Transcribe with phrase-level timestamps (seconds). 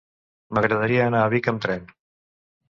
[0.57, 1.87] M'agradaria anar a Vic amb tren.